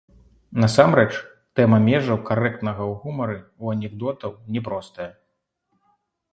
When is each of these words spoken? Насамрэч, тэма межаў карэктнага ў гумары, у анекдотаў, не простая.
Насамрэч, 0.61 1.11
тэма 1.59 1.77
межаў 1.89 2.17
карэктнага 2.31 2.83
ў 2.91 2.97
гумары, 3.03 3.37
у 3.63 3.77
анекдотаў, 3.77 4.31
не 4.57 4.67
простая. 4.69 5.11